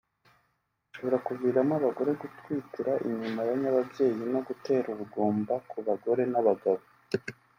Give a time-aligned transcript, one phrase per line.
[0.83, 6.83] bishobora kuviramo abagore gutwitira inyuma ya nyababyeyi no gutera ubugumba ku bagore n’abagabo